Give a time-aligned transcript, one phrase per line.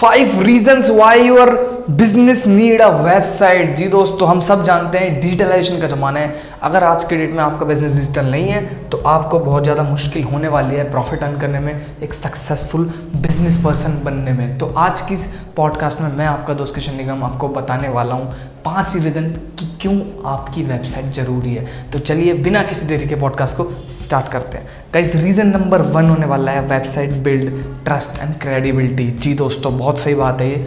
[0.00, 1.50] Five reason why your
[1.90, 3.74] business need a website.
[3.76, 7.42] जी दोस्तों, हम सब जानते हैं, डिजिटलाइजेशन का ज़माना है। अगर आज के डेट में
[7.42, 11.38] आपका बिज़नेस डिजिटल नहीं है तो आपको बहुत ज़्यादा मुश्किल होने वाली है प्रॉफिट अर्न
[11.40, 12.84] करने में, एक सक्सेसफुल
[13.16, 15.26] बिज़नेस पर्सन बनने में। तो आज की इस
[15.56, 18.32] पॉडकास्ट में मैं आपका दोस्त किशन निगम आपको बताने वाला हूँ
[18.64, 19.28] पाँच रीज़न
[19.58, 19.98] कि क्यों
[20.30, 24.66] आपकी वेबसाइट ज़रूरी है। तो चलिए, बिना किसी देरी के पॉडकास्ट को स्टार्ट करते हैं।
[24.94, 27.50] गाइस, रीज़न नंबर वन होने वाला है website build,
[27.84, 29.10] trust and credibility.
[29.10, 30.64] जी दोस्तों, बहुत सही बात है ये।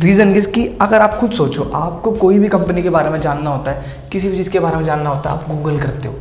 [0.00, 0.66] रीज़न किसकी?
[0.82, 4.28] अगर आप खुद सोचो, आपको कोई भी कंपनी के बारे में जानना होता है, किसी
[4.28, 6.14] भी चीज़ के बारे में जानना होता है, आप गूगल करते हो।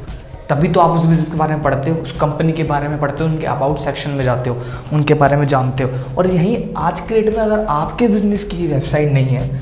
[0.50, 3.00] तभी तो आप उस बिज़नेस के बारे में पढ़ते हो, उस कंपनी के बारे में
[3.00, 4.58] पढ़ते हो, उनके अबाउट सेक्शन में जाते हो,
[4.94, 8.68] उनके बारे में जानते हो। और यहीं आज के डेट में अगर आपके बिज़नेस की
[8.68, 9.62] वेबसाइट नहीं है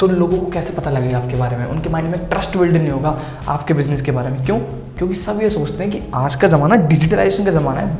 [0.00, 1.64] तो लोगों को कैसे पता लगेगा आपके बारे में?
[1.66, 3.18] उनके माइंड में ट्रस्ट बिल्ड नहीं होगा
[3.48, 4.58] आपके बिज़नेस के बारे में। क्यों?
[4.98, 7.96] क्योंकि सब ये सोचते हैं कि आज का ज़माना डिजिटलाइजेशन का ज़माना है।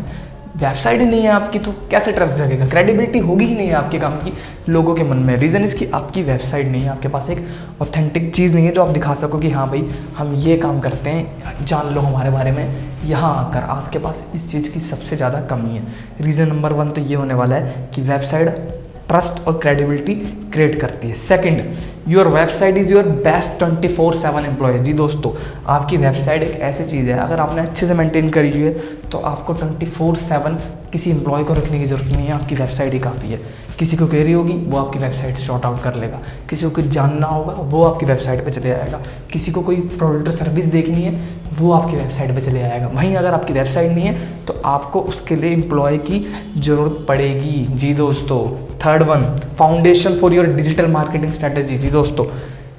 [0.54, 2.66] वेबसाइट ही नहीं है आपकी तो कैसे ट्रस्ट जगेगा?
[2.66, 4.32] क्रेडिबिलिटी होगी ही नहीं है आपके काम की,
[4.68, 7.38] लोगों के मन में। रीज़न इसकी आपकी वेबसाइट नहीं है, आपके पास एक
[7.82, 11.10] ऑथेंटिक चीज़ नहीं है जो आप दिखा सको कि हाँ भाई, हम ये काम करते
[11.10, 12.64] हैं, जान लो हमारे बारे में,
[13.04, 15.86] यहाँ आकर आपके पास इस चीज़ की सबसे ज़्यादा कमी है।
[16.20, 18.48] रीज़न नंबर वन तो ये होने वाला है कि वेबसाइट
[19.12, 20.14] ट्रस्ट और क्रेडिबिलिटी
[20.52, 21.74] क्रिएट करती है। Second
[22.08, 25.32] your website is your best twenty four seven employ जी दोस्तों,
[25.68, 28.72] आपकी वेबसाइट एक ऐसी चीज़ है, अगर आपने अच्छे से मेंटेन करी हुई है
[29.12, 30.58] तो आपको ट्वेंटी फोर सेवन
[30.92, 33.40] किसी एम्प्लॉय को रखने की ज़रूरत नहीं है, आपकी वेबसाइट ही काफ़ी है।
[33.78, 36.84] किसी को क्वेरी होगी, वो आपकी वेबसाइट से शॉर्ट आउट कर लेगा। किसी को कुछ
[36.86, 39.00] जानना होगा, वो आपकी वेबसाइट पे चले आएगा।
[39.32, 41.20] किसी को कोई प्रोडक्ट सर्विस देखनी है,
[41.52, 45.36] वो आपकी वेबसाइट पे चले आएगा। वहीं अगर आपकी वेबसाइट नहीं है तो आपको उसके
[45.36, 46.24] लिए एम्प्लॉय की
[46.58, 48.40] ज़रूरत पड़ेगी। जी दोस्तों
[48.84, 49.24] third one
[49.58, 52.24] foundation for your digital marketing strategy जी दोस्तों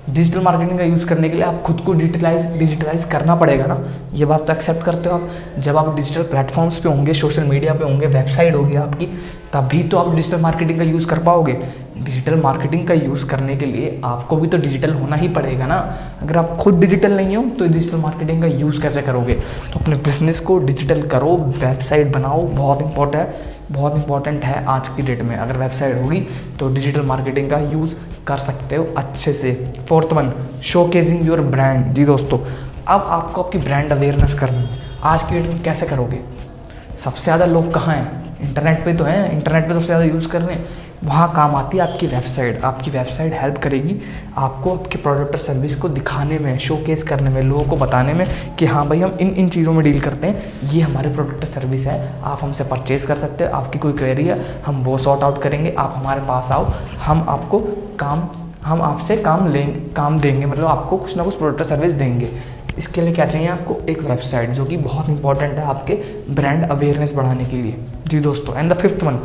[0.09, 3.77] डिजिटल मार्केटिंग का यूज़ करने के लिए आप खुद को डिजिटलाइज डिजिटलाइज करना पड़ेगा ना।
[4.13, 5.29] ये बात तो एक्सेप्ट करते हो आप।
[5.59, 9.05] जब आप डिजिटल प्लेटफॉर्म्स पे होंगे सोशल मीडिया पे होंगे वेबसाइट होगी आपकी,
[9.53, 11.53] तभी तो आप डिजिटल मार्केटिंग का यूज़ कर पाओगे।
[11.97, 15.77] डिजिटल मार्केटिंग का यूज़ करने के लिए आपको भी तो डिजिटल होना ही पड़ेगा ना।
[16.21, 19.33] अगर आप खुद डिजिटल नहीं हो तो डिजिटल मार्केटिंग का यूज़ कैसे करोगे?
[19.33, 24.87] तो अपने बिज़नेस को डिजिटल करो वेबसाइट बनाओ, बहुत इंपॉर्टेंट है। बहुत इंपॉर्टेंट है आज
[24.87, 26.19] की डेट में। अगर वेबसाइट होगी
[26.59, 27.95] तो डिजिटल मार्केटिंग का यूज़
[28.27, 29.53] कर सकते हो अच्छे से।
[29.89, 30.31] Fourth one
[30.89, 35.49] showcasing your brand जी दोस्तों, अब आपको आपकी ब्रांड अवेयरनेस करनी है। आज की डेट
[35.49, 36.19] में कैसे करोगे?
[36.95, 38.21] सबसे ज़्यादा लोग कहाँ हैं?
[38.41, 40.65] इंटरनेट पे तो हैं। इंटरनेट पे सबसे ज़्यादा यूज़ कर रहे हैं।
[41.03, 43.95] वहाँ काम आती है, आपकी वेबसाइट आपकी वेबसाइट हेल्प करेगी,
[44.37, 48.27] आपको आपके प्रोडक्ट और सर्विस को दिखाने में शोकेस करने में, लोगों को बताने में
[48.59, 51.45] कि हाँ भाई, हम इन इन चीज़ों में डील करते हैं। ये हमारे प्रोडक्ट और
[51.45, 55.23] सर्विस है, आप हमसे परचेज़ कर सकते हो, आपकी कोई क्वेरी है, हम वो सॉर्ट
[55.23, 56.65] आउट करेंगे, आप हमारे पास आओ,
[56.97, 57.59] हम आपको
[57.99, 58.27] काम,
[58.63, 62.29] हम आपसे काम लेंगे काम देंगे मतलब आपको कुछ ना कुछ प्रोडक्ट सर्विस देंगे।
[62.77, 63.75] इसके लिए क्या चाहिए आपको?
[63.89, 65.93] एक वेबसाइट जो कि बहुत इंपॉर्टेंट है आपके
[66.29, 69.15] ब्रांड अवेयरनेस बढ़ाने के लिए। जी दोस्तों and the fifth one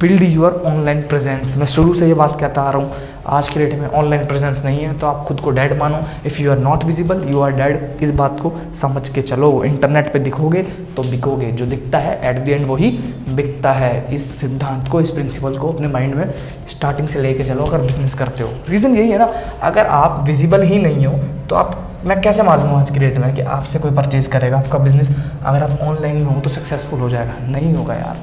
[0.00, 2.92] build your online presence मैं शुरू से ये बात कहता आ रहा हूँ,
[3.26, 6.40] आज के डेट में ऑनलाइन प्रेजेंस नहीं है तो आप खुद को डैड मानो। If
[6.42, 10.18] you are not visible you are dead इस बात को समझ के चलो। इंटरनेट पे
[10.18, 10.62] दिखोगे
[10.96, 12.90] तो बिकोगे। जो दिखता है एट द एंड वही
[13.30, 16.32] बिकता है। इस सिद्धांत को, इस प्रिंसिपल को अपने माइंड में
[16.70, 19.32] स्टार्टिंग से लेके चलो, अगर बिज़नेस करते हो। रीज़न यही है ना,
[19.62, 21.18] अगर आप विजिबल ही नहीं हो
[21.48, 24.58] तो आप मैं कैसे मालूम हूँ आज की डेट में कि आपसे कोई परचेज़ करेगा,
[24.58, 25.08] आपका बिज़नेस
[25.44, 27.34] अगर आप ऑनलाइन में हो तो सक्सेसफुल हो जाएगा?
[27.42, 28.18] नहीं होगा यार।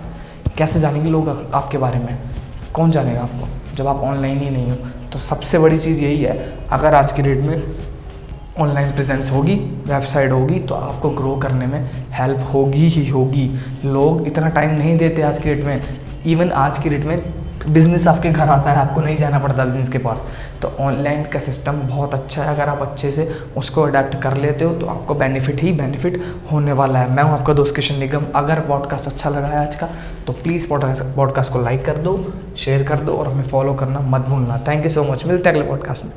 [0.58, 2.18] कैसे जानेंगे लोग आपके बारे में?
[2.74, 3.48] कौन जानेगा आपको?
[3.76, 4.76] जब आप ऑनलाइन ही नहीं हो
[5.14, 7.64] तो सबसे बड़ी चीज़ यही है, अगर आज की डेट में
[8.60, 9.56] ऑनलाइन प्रेजेंस होगी
[9.88, 13.50] वेबसाइट होगी तो आपको ग्रो करने में हेल्प होगी ही होगी।
[13.86, 15.82] लोग इतना टाइम नहीं देते आज की डेट में।
[16.26, 19.90] इवन आज की डेट में बिज़नेस आपके घर आता है, आपको नहीं जाना पड़ता बिज़नेस
[19.90, 20.24] के पास।
[20.62, 24.66] तो ऑनलाइन का सिस्टम बहुत अच्छा है, अगर आप अच्छे से उसको अडेप्ट कर लेते
[24.66, 28.25] हो तो आपको बेनिफिट ही बेनिफिट होने वाला है। मैं हूँ आपका दोस्त किशन निगम।
[28.35, 29.90] अगर पॉडकास्ट अच्छा लगा है आज का
[30.28, 32.18] तो प्लीज़ पॉडकास्ट को लाइक कर दो
[32.57, 35.63] शेयर कर दो, और हमें फॉलो करना मत भूलना। थैंक यू सो मच मिलते अगले
[35.63, 36.13] पॉडकास्ट में।